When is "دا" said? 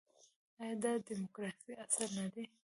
0.83-0.91